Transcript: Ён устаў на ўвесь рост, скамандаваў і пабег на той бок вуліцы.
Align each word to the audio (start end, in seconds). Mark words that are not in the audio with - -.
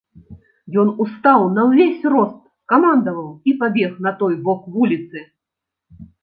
Ён 0.83 0.87
устаў 1.03 1.41
на 1.57 1.65
ўвесь 1.67 2.01
рост, 2.13 2.39
скамандаваў 2.63 3.29
і 3.53 3.53
пабег 3.61 3.91
на 4.07 4.15
той 4.23 4.33
бок 4.49 4.65
вуліцы. 4.79 5.25